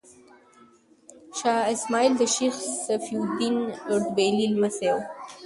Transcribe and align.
شاه 1.37 1.61
اسماعیل 1.73 2.13
د 2.17 2.23
شیخ 2.35 2.55
صفي 2.85 3.15
الدین 3.21 3.57
اردبیلي 3.91 4.45
لمسی 4.53 4.89
و. 4.93 4.97